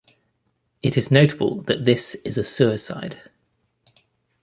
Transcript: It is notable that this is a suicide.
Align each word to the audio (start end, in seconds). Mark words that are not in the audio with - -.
It 0.81 0.97
is 0.97 1.11
notable 1.11 1.61
that 1.65 1.85
this 1.85 2.15
is 2.25 2.35
a 2.35 2.43
suicide. 2.43 3.19